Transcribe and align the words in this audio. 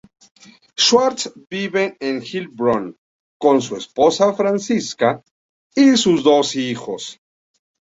Schwarz 0.83 1.21
vive 1.53 1.83
en 2.07 2.15
Heilbronn, 2.27 2.97
con 3.37 3.61
su 3.61 3.75
esposa 3.77 4.33
Franziska 4.33 5.23
y 5.75 5.95
sus 5.95 6.23
dos 6.23 6.55
hijos. 6.55 7.19